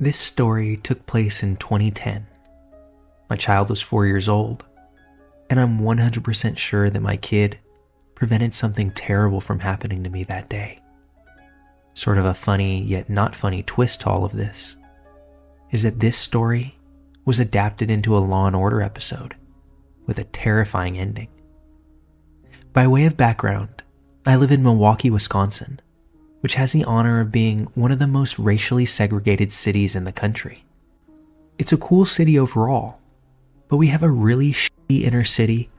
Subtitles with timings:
[0.00, 2.26] This story took place in 2010.
[3.28, 4.64] My child was four years old,
[5.50, 7.58] and I'm 100% sure that my kid
[8.14, 10.80] prevented something terrible from happening to me that day.
[11.92, 14.76] Sort of a funny yet not funny twist to all of this
[15.70, 16.78] is that this story
[17.26, 19.36] was adapted into a Law and Order episode
[20.06, 21.28] with a terrifying ending.
[22.72, 23.82] By way of background,
[24.24, 25.78] I live in Milwaukee, Wisconsin
[26.40, 30.12] which has the honor of being one of the most racially segregated cities in the
[30.12, 30.64] country.
[31.58, 33.00] It's a cool city overall,
[33.68, 35.70] but we have a really shitty inner city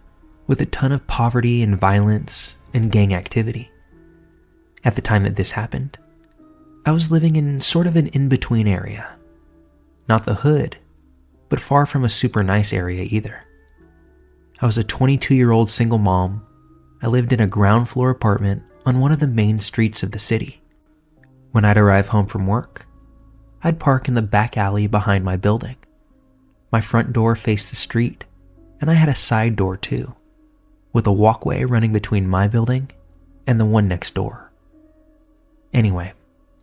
[0.47, 3.71] with a ton of poverty and violence and gang activity.
[4.83, 5.97] At the time that this happened,
[6.85, 9.15] I was living in sort of an in between area.
[10.07, 10.77] Not the hood,
[11.49, 13.43] but far from a super nice area either.
[14.59, 16.45] I was a 22 year old single mom.
[17.01, 20.19] I lived in a ground floor apartment on one of the main streets of the
[20.19, 20.61] city.
[21.51, 22.87] When I'd arrive home from work,
[23.63, 25.75] I'd park in the back alley behind my building.
[26.71, 28.25] My front door faced the street,
[28.79, 30.15] and I had a side door too,
[30.93, 32.89] with a walkway running between my building
[33.45, 34.51] and the one next door.
[35.73, 36.13] Anyway,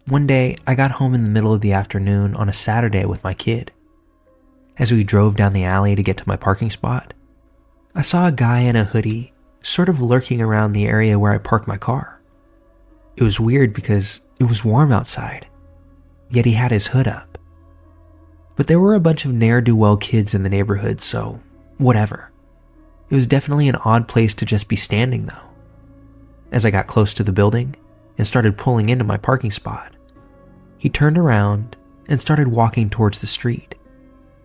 [0.07, 3.23] one day I got home in the middle of the afternoon on a Saturday with
[3.23, 3.73] my kid.
[4.79, 7.13] As we drove down the alley to get to my parking spot,
[7.95, 11.39] I saw a guy in a hoodie sort of lurking around the area where I
[11.39, 12.21] park my car.
[13.17, 15.47] It was weird because it was warm outside,
[16.31, 17.39] yet he had his hood up.
[18.57, 21.41] But there were a bunch of ne'er do well kids in the neighborhood, so
[21.77, 22.31] whatever.
[23.11, 25.49] It was definitely an odd place to just be standing, though.
[26.53, 27.77] As I got close to the building
[28.17, 29.93] and started pulling into my parking spot,
[30.77, 31.77] he turned around
[32.09, 33.75] and started walking towards the street,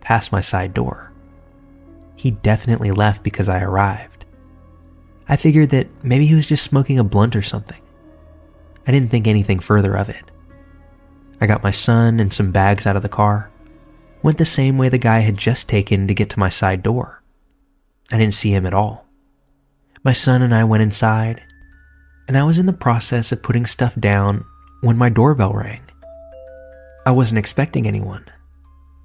[0.02, 1.12] past my side door.
[2.16, 4.23] He definitely left because I arrived.
[5.28, 7.82] I figured that maybe he was just smoking a blunt or something.
[8.86, 10.32] I didn't think anything further of it.
[11.40, 13.50] I got my son and some bags out of the car,
[14.22, 17.22] went the same way the guy had just taken to get to my side door.
[18.12, 19.06] I didn't see him at all.
[20.04, 21.42] My son and I went inside,
[22.28, 24.46] and I was in the process of putting stuff down
[24.82, 25.82] when my doorbell rang.
[27.06, 28.26] I wasn't expecting anyone,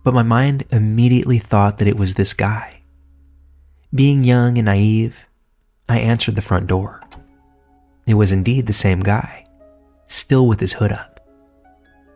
[0.04, 2.82] but my mind immediately thought that it was this guy.
[3.94, 5.24] Being young and naive,
[5.88, 7.02] I answered the front door.
[8.06, 9.44] It was indeed the same guy,
[10.06, 11.20] still with his hood up.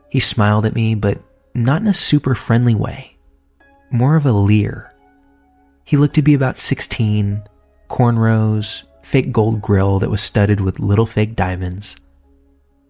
[0.09, 1.19] He smiled at me, but
[1.55, 3.17] not in a super friendly way,
[3.91, 4.93] more of a leer.
[5.85, 7.43] He looked to be about 16,
[7.89, 11.97] cornrows, fake gold grill that was studded with little fake diamonds.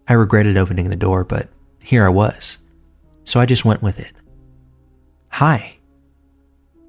[0.07, 1.49] I regretted opening the door, but
[1.79, 2.57] here I was,
[3.23, 4.13] so I just went with it.
[5.29, 5.77] Hi.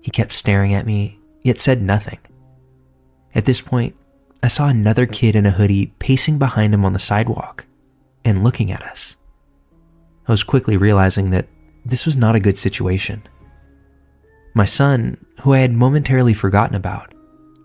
[0.01, 2.19] He kept staring at me, yet said nothing.
[3.35, 3.97] At this point,
[4.43, 7.67] I saw another kid in a hoodie pacing behind him on the sidewalk
[8.25, 9.17] and looking at us.
[10.29, 11.49] I was quickly realizing that
[11.85, 13.23] this was not a good situation.
[14.55, 17.13] My son, who I had momentarily forgotten about,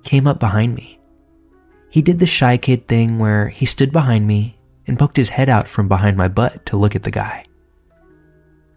[0.03, 0.99] came up behind me.
[1.89, 5.49] He did the shy kid thing where he stood behind me and poked his head
[5.49, 7.45] out from behind my butt to look at the guy.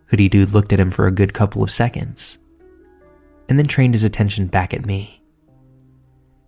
[0.07, 2.39] Hoodie Dude looked at him for a good couple of seconds
[3.49, 5.22] and then trained his attention back at me.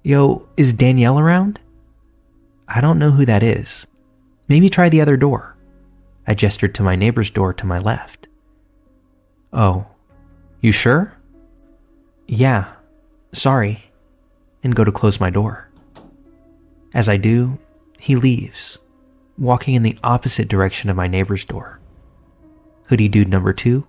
[0.07, 1.59] Yo, is Danielle around?
[2.69, 3.87] I don't know who that is.
[4.49, 5.57] Maybe try the other door.
[6.27, 8.29] I gestured to my neighbor's door to my left.
[9.51, 9.87] Oh,
[10.61, 11.15] you sure?
[12.27, 12.71] Yeah,
[13.33, 13.85] sorry.
[14.63, 15.71] And go to close my door.
[16.93, 17.59] As I do,
[17.99, 18.77] he leaves,
[19.39, 21.81] walking in the opposite direction of my neighbor's door.
[22.89, 23.87] Hoodie dude number two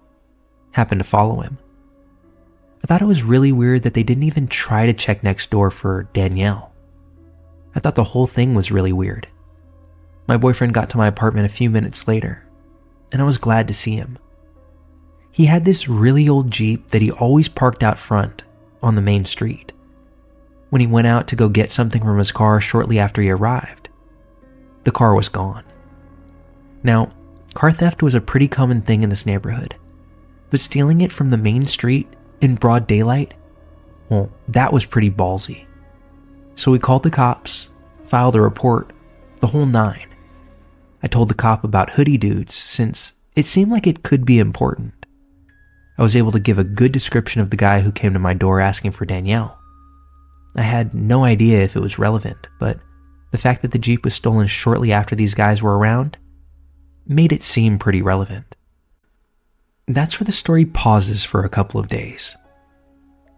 [0.71, 1.57] happened to follow him.
[2.85, 5.71] I thought it was really weird that they didn't even try to check next door
[5.71, 6.71] for Danielle.
[7.73, 9.27] I thought the whole thing was really weird.
[10.27, 12.45] My boyfriend got to my apartment a few minutes later,
[13.11, 14.19] and I was glad to see him.
[15.31, 18.43] He had this really old Jeep that he always parked out front
[18.83, 19.71] on the main street.
[20.69, 23.89] When he went out to go get something from his car shortly after he arrived,
[24.83, 25.63] the car was gone.
[26.83, 27.11] Now,
[27.55, 29.73] car theft was a pretty common thing in this neighborhood,
[30.51, 33.33] but stealing it from the main street in broad daylight?
[34.09, 35.65] Well, that was pretty ballsy.
[36.55, 37.69] So we called the cops,
[38.03, 38.93] filed a report,
[39.41, 40.07] the whole nine.
[41.03, 44.93] I told the cop about hoodie dudes since it seemed like it could be important.
[45.97, 48.33] I was able to give a good description of the guy who came to my
[48.33, 49.57] door asking for Danielle.
[50.55, 52.79] I had no idea if it was relevant, but
[53.31, 56.17] the fact that the Jeep was stolen shortly after these guys were around
[57.05, 58.54] made it seem pretty relevant.
[59.87, 62.35] That's where the story pauses for a couple of days.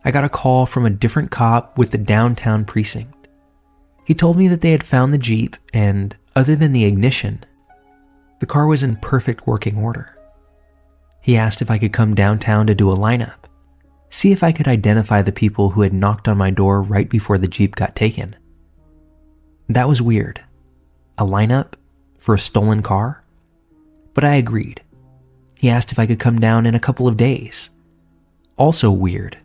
[0.05, 3.27] I got a call from a different cop with the downtown precinct.
[4.05, 7.43] He told me that they had found the Jeep, and other than the ignition,
[8.39, 10.17] the car was in perfect working order.
[11.21, 13.49] He asked if I could come downtown to do a lineup,
[14.09, 17.37] see if I could identify the people who had knocked on my door right before
[17.37, 18.37] the Jeep got taken.
[19.67, 20.39] That was weird.
[21.17, 21.73] A lineup
[22.17, 23.25] for a stolen car?
[24.13, 24.81] But I agreed.
[25.57, 27.69] He asked if I could come down in a couple of days.
[28.57, 29.37] Also weird.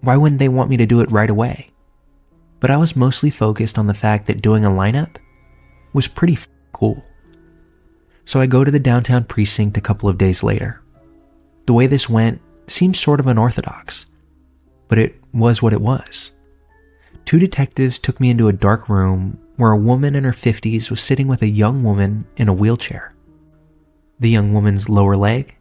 [0.00, 1.70] Why wouldn't they want me to do it right away?
[2.60, 5.16] But I was mostly focused on the fact that doing a lineup
[5.92, 7.04] was pretty f- cool.
[8.24, 10.82] So I go to the downtown precinct a couple of days later.
[11.66, 14.06] The way this went seems sort of unorthodox,
[14.88, 16.32] but it was what it was.
[17.24, 21.00] Two detectives took me into a dark room where a woman in her 50s was
[21.00, 23.13] sitting with a young woman in a wheelchair.
[24.20, 25.54] The young woman's lower leg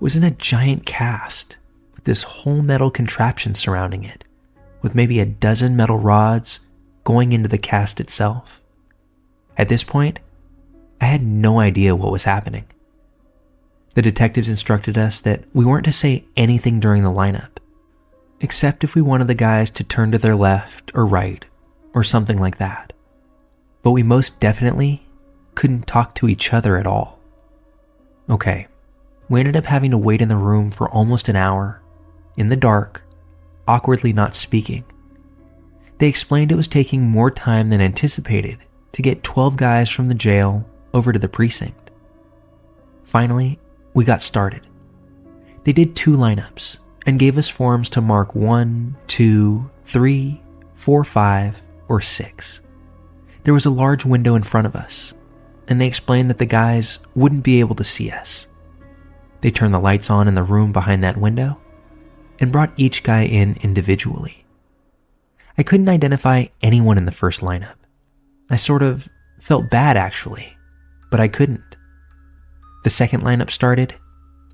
[0.00, 1.56] was in a giant cast
[1.94, 4.24] with this whole metal contraption surrounding it,
[4.82, 6.60] with maybe a dozen metal rods
[7.04, 8.60] going into the cast itself.
[9.56, 10.18] At this point,
[11.00, 12.64] I had no idea what was happening.
[13.94, 17.58] The detectives instructed us that we weren't to say anything during the lineup,
[18.40, 21.44] except if we wanted the guys to turn to their left or right
[21.94, 22.92] or something like that.
[23.82, 25.06] But we most definitely
[25.54, 27.13] couldn't talk to each other at all.
[28.28, 28.66] Okay,
[29.28, 31.82] we ended up having to wait in the room for almost an hour,
[32.36, 33.02] in the dark,
[33.68, 34.84] awkwardly not speaking.
[35.98, 38.58] They explained it was taking more time than anticipated
[38.92, 41.90] to get 12 guys from the jail over to the precinct.
[43.04, 43.58] Finally,
[43.92, 44.66] we got started.
[45.64, 50.42] They did two lineups and gave us forms to mark one, two, three,
[50.74, 52.60] four, five, or six.
[53.44, 55.12] There was a large window in front of us,
[55.68, 58.46] and they explained that the guys wouldn't be able to see us.
[59.40, 61.60] They turned the lights on in the room behind that window
[62.40, 64.44] and brought each guy in individually.
[65.56, 67.76] I couldn't identify anyone in the first lineup.
[68.50, 69.08] I sort of
[69.40, 70.56] felt bad actually,
[71.10, 71.76] but I couldn't.
[72.82, 73.94] The second lineup started,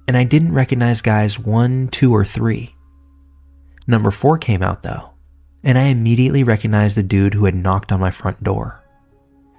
[0.06, 2.74] and I didn't recognize guys one, two, or three.
[3.86, 5.10] Number four came out though,
[5.64, 8.79] and I immediately recognized the dude who had knocked on my front door.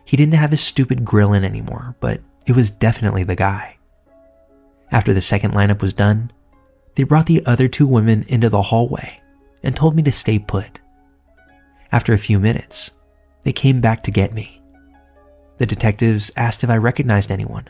[0.05, 3.77] He didn't have his stupid grill in anymore, but it was definitely the guy.
[4.91, 6.31] After the second lineup was done,
[6.95, 9.21] they brought the other two women into the hallway
[9.63, 10.81] and told me to stay put.
[11.91, 12.91] After a few minutes,
[13.43, 14.61] they came back to get me.
[15.57, 17.69] The detectives asked if I recognized anyone,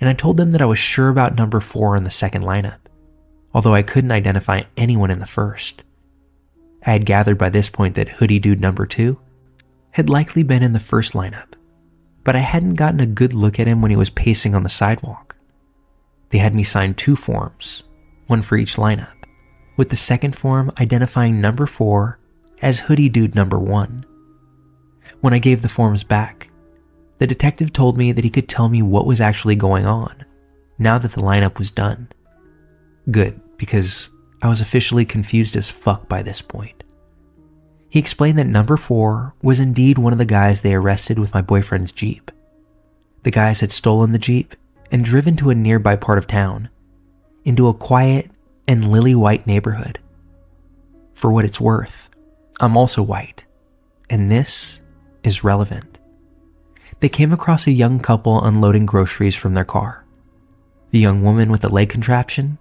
[0.00, 2.78] and I told them that I was sure about number four in the second lineup,
[3.54, 5.84] although I couldn't identify anyone in the first.
[6.84, 9.18] I had gathered by this point that Hoodie Dude number two
[9.94, 11.54] had likely been in the first lineup,
[12.24, 14.68] but I hadn't gotten a good look at him when he was pacing on the
[14.68, 15.36] sidewalk.
[16.30, 17.84] They had me sign two forms,
[18.26, 19.14] one for each lineup,
[19.76, 22.18] with the second form identifying number four
[22.60, 24.04] as Hoodie Dude number one.
[25.20, 26.50] When I gave the forms back,
[27.18, 30.24] the detective told me that he could tell me what was actually going on
[30.76, 32.08] now that the lineup was done.
[33.12, 34.08] Good, because
[34.42, 36.83] I was officially confused as fuck by this point.
[37.94, 41.42] He explained that number four was indeed one of the guys they arrested with my
[41.42, 42.32] boyfriend's Jeep.
[43.22, 44.56] The guys had stolen the Jeep
[44.90, 46.70] and driven to a nearby part of town,
[47.44, 48.32] into a quiet
[48.66, 50.00] and lily white neighborhood.
[51.14, 52.10] For what it's worth,
[52.58, 53.44] I'm also white,
[54.10, 54.80] and this
[55.22, 56.00] is relevant
[56.98, 60.04] they came across a young couple unloading groceries from their car.
[60.90, 62.58] The young woman with the leg contraption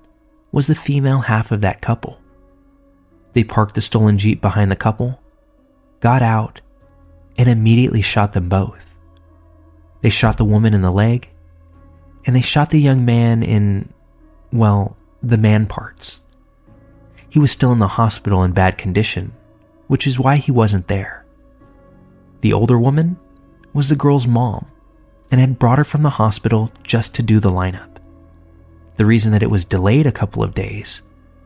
[0.52, 2.20] was the female half of that couple.
[3.34, 5.20] They parked the stolen Jeep behind the couple,
[6.04, 6.60] got out,
[7.38, 8.98] and immediately shot them both.
[10.02, 11.30] They shot the woman in the leg,
[12.26, 13.94] and they shot the young man in,
[14.52, 16.20] well, the man parts.
[17.30, 19.32] He was still in the hospital in bad condition,
[19.88, 21.26] which is why he wasn't there.
[22.42, 23.16] The older woman
[23.72, 24.66] was the girl's mom
[25.32, 27.96] and had brought her from the hospital just to do the lineup.
[28.98, 31.02] The reason that it was delayed a couple of days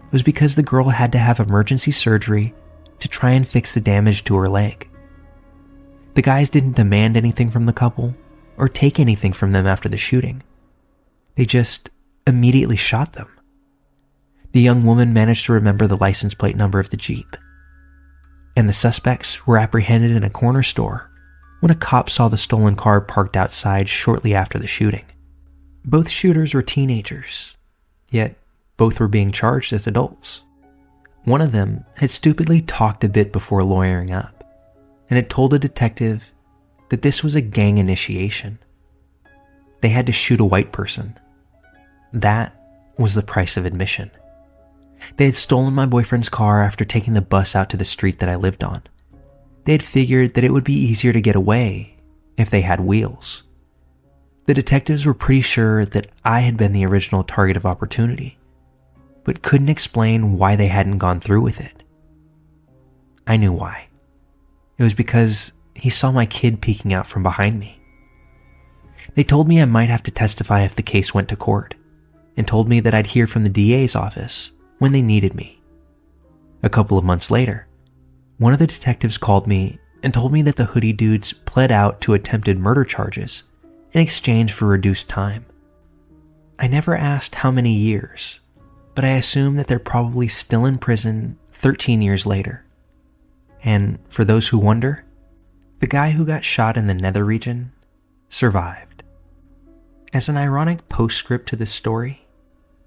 [0.10, 2.56] was because the girl had to have emergency surgery
[3.00, 4.90] to try and fix the damage to her leg.
[6.16, 8.16] The guys didn't demand anything from the couple
[8.58, 10.42] or take anything from them after the shooting.
[11.36, 11.90] They just
[12.26, 13.30] immediately shot them.
[14.52, 17.38] The young woman managed to remember the license plate number of the Jeep.
[18.56, 21.12] And the suspects were apprehended in a corner store
[21.60, 25.06] when a cop saw the stolen car parked outside shortly after the shooting.
[25.86, 27.56] Both shooters were teenagers,
[28.10, 28.36] yet
[28.78, 30.42] both were being charged as adults.
[31.24, 34.44] One of them had stupidly talked a bit before lawyering up
[35.10, 36.32] and had told a detective
[36.90, 38.60] that this was a gang initiation.
[39.82, 41.18] They had to shoot a white person.
[42.14, 42.56] That
[42.98, 44.12] was the price of admission.
[45.18, 48.30] They had stolen my boyfriend's car after taking the bus out to the street that
[48.30, 48.84] I lived on.
[49.66, 51.98] They had figured that it would be easier to get away
[52.38, 53.44] if they had wheels.
[54.46, 58.37] The detectives were pretty sure that I had been the original target of opportunity,
[59.28, 61.84] but couldn't explain why they hadn't gone through with it.
[63.28, 63.88] I knew why.
[64.78, 67.78] It was because he saw my kid peeking out from behind me.
[69.16, 71.76] They told me I might have to testify if the case went to court,
[72.38, 75.62] and told me that I'd hear from the DA's office when they needed me.
[76.64, 77.68] A couple of months later,
[78.38, 82.00] one of the detectives called me and told me that the hoodie dudes pled out
[82.02, 83.44] to attempted murder charges
[83.92, 85.46] in exchange for reduced time.
[86.58, 88.40] I never asked how many years,
[88.98, 92.66] but I assume that they're probably still in prison 13 years later.
[93.64, 95.06] And for those who wonder,
[95.82, 97.74] the guy who got shot in the nether region
[98.28, 99.04] survived.
[100.14, 102.26] As an ironic postscript to this story,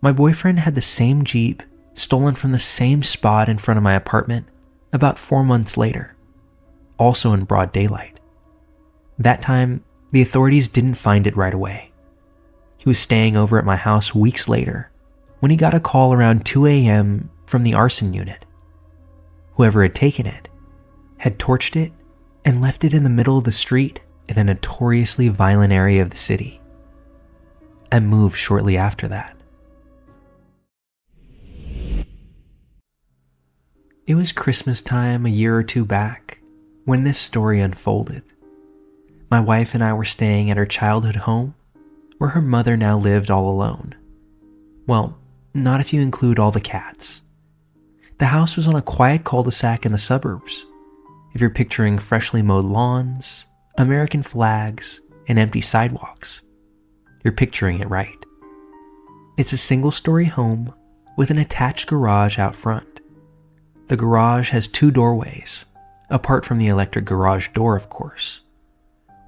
[0.00, 1.62] my boyfriend had the same Jeep
[1.95, 4.49] stolen from the same spot in front of my apartment
[4.93, 6.17] about four months later,
[6.99, 8.19] also in broad daylight.
[9.17, 11.93] That time, the authorities didn't find it right away.
[12.79, 14.90] He was staying over at my house weeks later
[15.41, 17.31] when he got a call around 2 a.m.
[17.47, 18.47] from the arson unit.
[19.55, 20.49] Whoever had taken it
[21.19, 21.93] had torched it
[22.45, 26.11] and left it in the middle of the street in a notoriously violent area of
[26.11, 26.61] the city.
[27.93, 29.37] I moved shortly after that.
[34.07, 36.39] It was Christmas time a year or two back
[36.85, 38.23] when this story unfolded.
[39.31, 41.55] My wife and I were staying at her childhood home,
[42.19, 43.95] where her mother now lived all alone.
[44.87, 45.20] Well,
[45.54, 47.23] not if you include all the cats.
[48.19, 50.66] The house was on a quiet cul de sac in the suburbs.
[51.33, 53.45] If you're picturing freshly mowed lawns,
[53.78, 56.42] American flags, and empty sidewalks,
[57.23, 58.16] you're picturing it right.
[59.37, 60.75] It's a single story home
[61.16, 63.00] with an attached garage out front.
[63.88, 65.64] The garage has two doorways,
[66.09, 68.40] apart from the electric garage door, of course.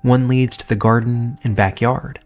[0.03, 2.21] One leads to the garden and backyard.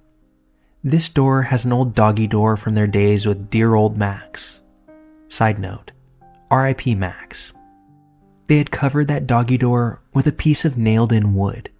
[0.85, 4.61] This door has an old doggy door from their days with dear old Max.
[5.29, 5.93] Side note
[6.51, 7.53] RIP Max.
[8.47, 11.71] They had covered that doggy door with a piece of nailed in wood.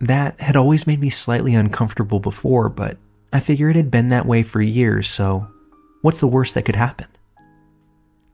[0.00, 2.98] That had always made me slightly uncomfortable before, but
[3.32, 5.48] I figure it had been that way for years, so
[6.02, 7.06] what's the worst that could happen?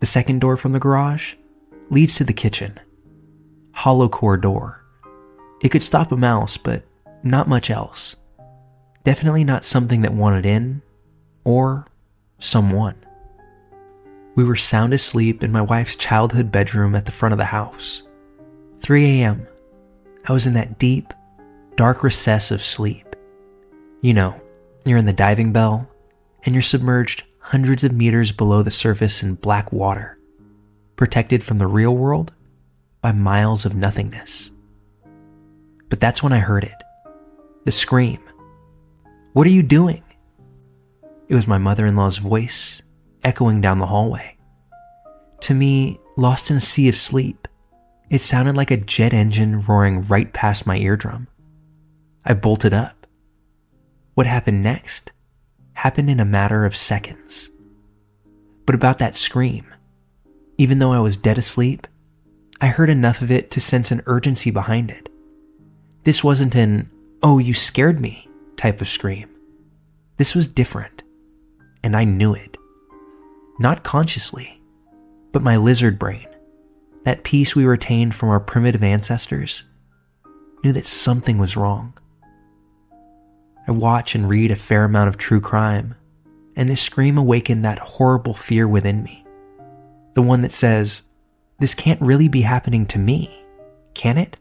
[0.01, 1.35] The second door from the garage
[1.91, 2.81] leads to the kitchen.
[3.73, 4.85] Hollow core door.
[5.63, 6.85] It could stop a mouse, but
[7.23, 8.17] not much else.
[9.05, 10.83] Definitely not something that wanted in,
[11.45, 11.87] or
[12.39, 12.97] someone.
[14.35, 18.03] We were sound asleep in my wife's childhood bedroom at the front of the house.
[18.81, 19.47] 3 a.m.
[20.27, 21.13] I was in that deep,
[21.77, 23.17] dark recess of sleep.
[24.03, 24.41] You know,
[24.85, 25.89] you're in the diving bell,
[26.45, 30.19] and you're submerged hundreds of meters below the surface in black water,
[30.97, 32.33] protected from the real world
[33.01, 34.51] by miles of nothingness.
[35.89, 36.83] But that's when I heard it
[37.65, 38.21] the scream.
[39.33, 40.03] What are you doing?
[41.29, 42.83] It was my mother in law's voice
[43.23, 44.37] echoing down the hallway.
[45.43, 47.47] To me, lost in a sea of sleep,
[48.11, 51.29] it sounded like a jet engine roaring right past my eardrum.
[52.25, 53.07] I bolted up.
[54.15, 55.13] What happened next
[55.75, 57.51] happened in a matter of seconds.
[58.67, 59.65] But about that scream,
[60.59, 61.87] even though I was dead asleep,
[62.61, 65.09] I heard enough of it to sense an urgency behind it.
[66.03, 66.91] This wasn't an,
[67.23, 68.27] oh, you scared me
[68.61, 69.27] type of scream.
[70.19, 71.03] This was different,
[71.83, 72.59] and I knew it.
[73.59, 74.61] Not consciously,
[75.33, 76.27] but my lizard brain,
[77.05, 79.63] that piece we retained from our primitive ancestors,
[80.63, 81.95] knew that something was wrong.
[83.67, 85.95] I watch and read a fair amount of true crime,
[86.55, 89.25] and this scream awakened that horrible fear within me.
[90.13, 91.01] The one that says,
[91.61, 93.43] This can't really be happening to me,
[93.95, 94.39] can it?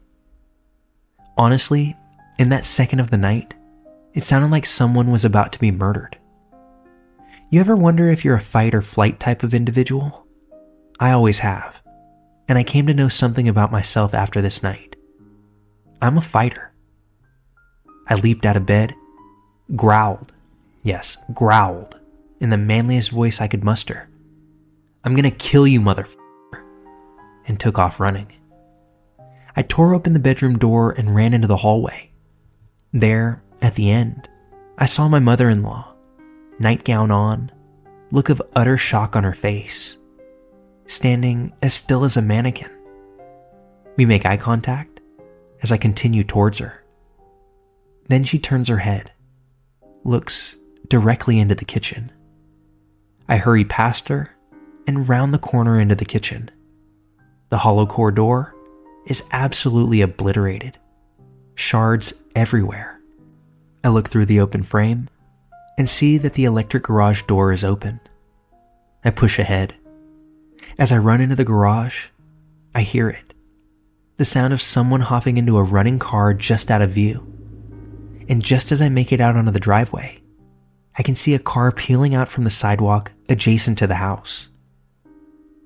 [1.38, 1.96] Honestly,
[2.38, 3.54] in that second of the night,
[4.14, 6.18] it sounded like someone was about to be murdered.
[7.50, 10.26] You ever wonder if you're a fight or flight type of individual?
[10.98, 11.82] I always have,
[12.48, 14.96] and I came to know something about myself after this night.
[16.02, 16.72] I'm a fighter.
[18.08, 18.94] I leaped out of bed
[19.76, 20.32] growled,
[20.82, 21.98] yes, growled,
[22.40, 24.08] in the manliest voice I could muster.
[25.04, 26.16] I'm gonna kill you, motherfucker,
[27.46, 28.32] and took off running.
[29.56, 32.10] I tore open the bedroom door and ran into the hallway.
[32.92, 34.28] There, at the end,
[34.78, 35.94] I saw my mother in law,
[36.58, 37.52] nightgown on,
[38.10, 39.96] look of utter shock on her face,
[40.86, 42.70] standing as still as a mannequin.
[43.96, 45.00] We make eye contact
[45.62, 46.82] as I continue towards her.
[48.08, 49.12] Then she turns her head,
[50.04, 50.56] looks
[50.88, 52.10] directly into the kitchen.
[53.28, 54.30] I hurry past her
[54.86, 56.50] and round the corner into the kitchen.
[57.50, 58.54] The hollow core door
[59.06, 60.78] is absolutely obliterated,
[61.54, 62.99] shards everywhere.
[63.82, 65.08] I look through the open frame
[65.78, 68.00] and see that the electric garage door is open.
[69.04, 69.74] I push ahead.
[70.78, 72.06] As I run into the garage,
[72.74, 73.30] I hear it
[74.20, 77.26] the sound of someone hopping into a running car just out of view.
[78.28, 80.20] And just as I make it out onto the driveway,
[80.98, 84.48] I can see a car peeling out from the sidewalk adjacent to the house.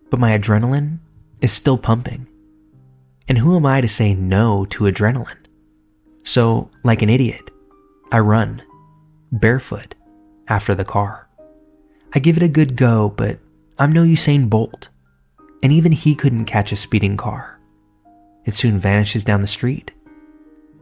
[0.08, 1.00] But my adrenaline
[1.40, 2.28] is still pumping.
[3.26, 5.46] And who am I to say no to adrenaline?
[6.22, 7.50] So, like an idiot,
[8.14, 8.62] I run,
[9.32, 9.96] barefoot,
[10.46, 11.28] after the car.
[12.14, 13.40] I give it a good go, but
[13.76, 14.88] I'm no Usain Bolt,
[15.64, 17.58] and even he couldn't catch a speeding car.
[18.44, 19.90] It soon vanishes down the street,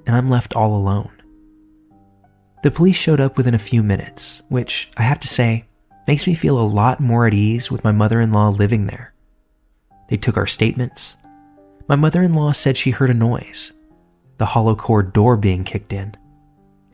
[0.07, 1.11] and I'm left all alone.
[2.63, 5.65] The police showed up within a few minutes, which I have to say
[6.07, 9.15] makes me feel a lot more at ease with my mother in law living there.
[10.11, 11.17] They took our statements.
[11.89, 13.73] My mother in law said she heard a noise,
[14.37, 16.15] the hollow core door being kicked in,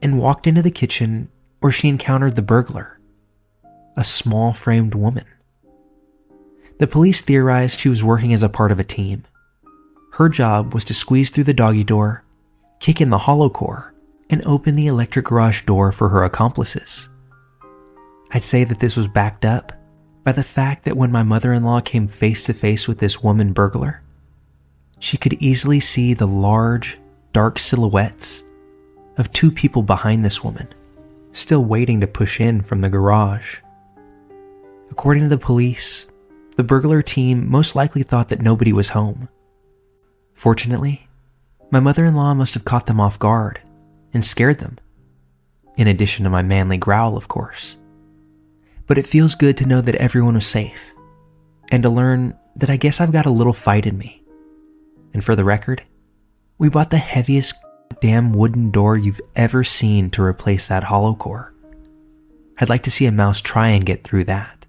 [0.02, 1.28] and walked into the kitchen
[1.60, 2.98] where she encountered the burglar,
[3.96, 5.24] a small framed woman.
[6.78, 9.24] The police theorized she was working as a part of a team.
[10.12, 12.24] Her job was to squeeze through the doggy door,
[12.78, 13.94] kick in the hollow core,
[14.30, 17.08] and open the electric garage door for her accomplices.
[18.30, 19.72] I'd say that this was backed up
[20.22, 23.22] by the fact that when my mother in law came face to face with this
[23.22, 24.02] woman burglar,
[25.00, 26.98] she could easily see the large,
[27.32, 28.42] dark silhouettes
[29.18, 30.68] of two people behind this woman
[31.32, 33.58] still waiting to push in from the garage.
[34.90, 36.06] According to the police,
[36.56, 39.28] the burglar team most likely thought that nobody was home.
[40.33, 41.09] Fortunately,
[41.70, 43.61] my mother in law must have caught them off guard
[44.12, 44.78] and scared them,
[45.76, 47.76] in addition to my manly growl, of course.
[48.87, 50.94] But it feels good to know that everyone was safe,
[51.70, 54.22] and to learn that I guess I've got a little fight in me.
[55.12, 55.83] And for the record,
[56.57, 57.54] we bought the heaviest
[58.01, 61.53] damn wooden door you've ever seen to replace that hollow core.
[62.61, 64.66] I'd like to see a mouse try and get through that.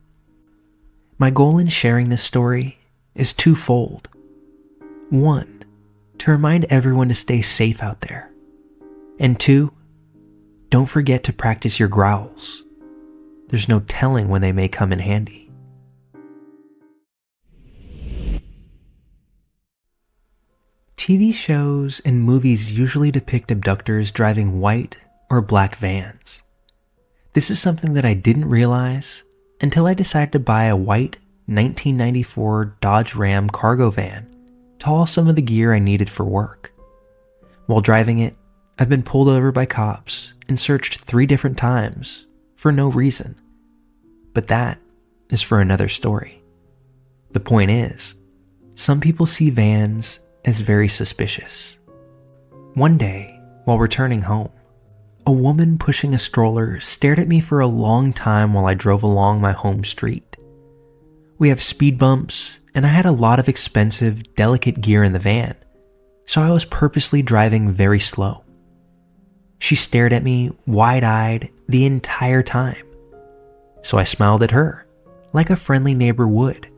[1.17, 2.77] My goal in sharing this story
[3.15, 4.09] is twofold.
[5.09, 5.65] One,
[6.19, 8.31] to remind everyone to stay safe out there.
[9.19, 9.73] And two,
[10.69, 12.63] don't forget to practice your growls.
[13.47, 15.48] There's no telling when they may come in handy.
[21.09, 24.95] TV shows and movies usually depict abductors driving white
[25.31, 26.43] or black vans.
[27.33, 29.23] This is something that I didn't realize
[29.59, 31.17] until I decided to buy a white
[31.47, 34.29] 1994 Dodge Ram cargo van
[34.77, 36.75] to haul some of the gear I needed for work.
[37.65, 38.35] While driving it,
[38.77, 43.35] I've been pulled over by cops and searched three different times for no reason.
[44.35, 44.79] But that
[45.31, 46.43] is for another story.
[47.31, 48.13] The point is,
[48.75, 51.77] some people see vans is very suspicious.
[52.73, 54.51] One day, while returning home,
[55.25, 59.03] a woman pushing a stroller stared at me for a long time while I drove
[59.03, 60.37] along my home street.
[61.37, 65.19] We have speed bumps, and I had a lot of expensive, delicate gear in the
[65.19, 65.55] van,
[66.25, 68.43] so I was purposely driving very slow.
[69.59, 72.85] She stared at me wide eyed the entire time,
[73.81, 74.87] so I smiled at her,
[75.33, 76.69] like a friendly neighbor would.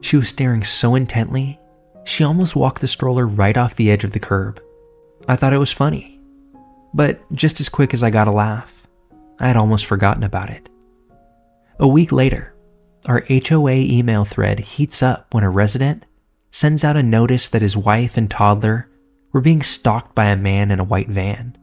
[0.00, 1.58] She was staring so intently
[2.04, 4.62] she almost walked the stroller right off the edge of the curb.
[5.28, 6.20] I thought it was funny.
[6.92, 8.86] But just as quick as I got a laugh,
[9.38, 10.68] I had almost forgotten about it.
[11.78, 12.54] A week later,
[13.06, 16.04] our HOA email thread heats up when a resident
[16.50, 18.88] sends out a notice that his wife and toddler
[19.32, 21.56] were being stalked by a man in a white van.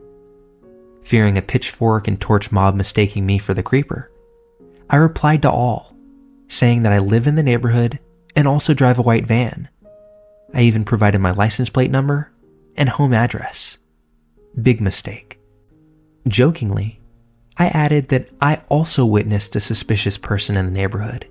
[1.03, 4.11] Fearing a pitchfork and torch mob mistaking me for the creeper,
[4.89, 5.95] I replied to all,
[6.47, 7.99] saying that I live in the neighborhood
[8.35, 9.67] and also drive a white van,
[10.53, 12.31] I even provided my license plate number
[12.75, 13.77] and home address.
[14.61, 15.39] Big mistake.
[16.27, 16.99] Jokingly,
[17.57, 21.27] I added that I also witnessed a suspicious person in the neighborhood.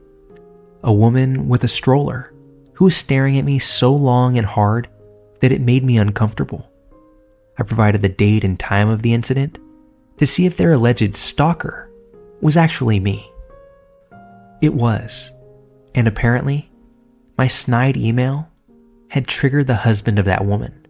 [0.83, 2.33] A woman with a stroller
[2.75, 4.89] who was staring at me so long and hard
[5.41, 6.71] that it made me uncomfortable.
[7.59, 9.59] I provided the date and time of the incident
[10.19, 11.91] to see if their alleged stalker
[12.41, 13.31] was actually me.
[14.61, 15.31] It was,
[15.95, 16.71] and apparently,
[17.39, 18.51] my snide email
[19.11, 20.87] had triggered the husband of that woman.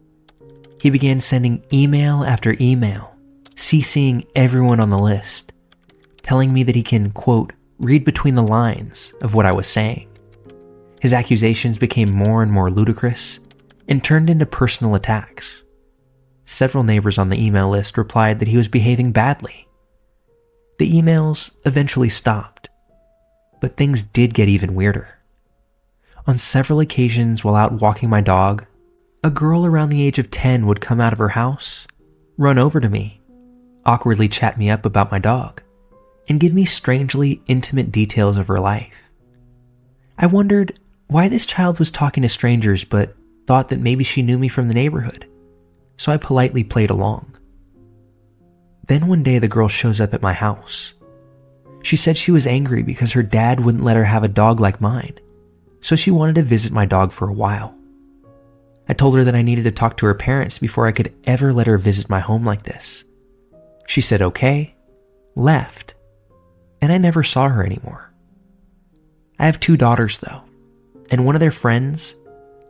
[0.80, 3.14] He began sending email after email,
[3.54, 5.52] CCing everyone on the list,
[6.22, 10.08] telling me that he can, quote, read between the lines of what I was saying.
[11.00, 13.38] His accusations became more and more ludicrous
[13.88, 15.64] and turned into personal attacks.
[16.44, 19.68] Several neighbors on the email list replied that he was behaving badly.
[20.78, 22.68] The emails eventually stopped,
[23.60, 25.15] but things did get even weirder.
[26.28, 28.66] On several occasions while out walking my dog,
[29.22, 31.86] a girl around the age of 10 would come out of her house,
[32.36, 33.20] run over to me,
[33.84, 35.62] awkwardly chat me up about my dog,
[36.28, 38.92] and give me strangely intimate details of her life.
[40.18, 43.14] I wondered why this child was talking to strangers but
[43.46, 45.28] thought that maybe she knew me from the neighborhood,
[45.96, 47.38] so I politely played along.
[48.88, 50.94] Then one day the girl shows up at my house.
[51.84, 54.80] She said she was angry because her dad wouldn't let her have a dog like
[54.80, 55.20] mine
[55.80, 57.74] so she wanted to visit my dog for a while.
[58.88, 61.52] I told her that I needed to talk to her parents before I could ever
[61.52, 63.04] let her visit my home like this.
[63.86, 64.74] She said okay,
[65.34, 65.94] left,
[66.80, 68.12] and I never saw her anymore.
[69.38, 70.42] I have two daughters though,
[71.10, 72.14] and one of their friends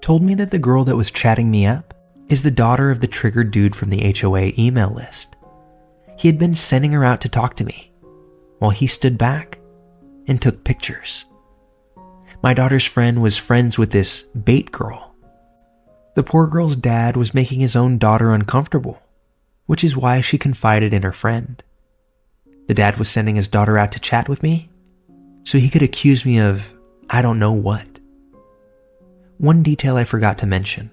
[0.00, 1.94] told me that the girl that was chatting me up
[2.30, 5.36] is the daughter of the triggered dude from the HOA email list.
[6.18, 7.92] He had been sending her out to talk to me
[8.58, 9.58] while he stood back
[10.26, 11.26] and took pictures
[12.46, 15.16] my daughter's friend was friends with this bait girl.
[16.14, 19.02] The poor girl's dad was making his own daughter uncomfortable,
[19.64, 21.60] which is why she confided in her friend.
[22.68, 24.70] The dad was sending his daughter out to chat with me
[25.42, 26.72] so he could accuse me of
[27.10, 27.98] I don't know what.
[29.38, 30.92] One detail I forgot to mention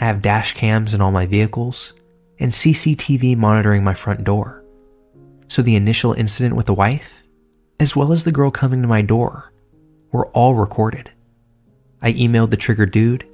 [0.00, 1.92] I have dash cams in all my vehicles
[2.38, 4.64] and CCTV monitoring my front door.
[5.48, 7.24] So the initial incident with the wife,
[7.78, 9.51] as well as the girl coming to my door,
[10.12, 11.10] were all recorded.
[12.00, 13.26] I emailed the trigger dude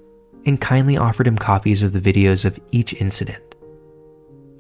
[0.47, 3.43] and kindly offered him copies of the videos of each incident.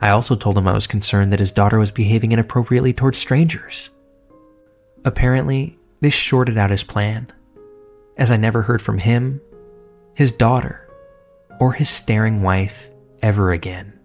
[0.00, 3.90] I also told him I was concerned that his daughter was behaving inappropriately towards strangers.
[5.04, 7.32] Apparently, this shorted out his plan,
[8.16, 9.40] as I never heard from him,
[10.14, 10.88] his daughter,
[11.60, 12.90] or his staring wife
[13.22, 13.97] ever again.